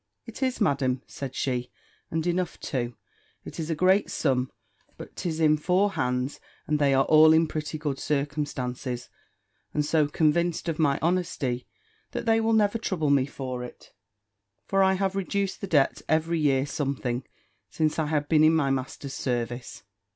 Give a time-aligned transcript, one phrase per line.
[0.25, 1.69] "It is, Madam," said she,
[2.09, 2.95] "and enough too.
[3.45, 4.51] It is a great sum;
[4.97, 9.09] but 'tis in four hands, and they are all in pretty good circumstances,
[9.75, 11.67] and so convinced of my honesty,
[12.13, 13.93] that they will never trouble me for it;
[14.65, 17.23] for I have reduced the debt every year something,
[17.69, 19.83] since I have been in my master's service."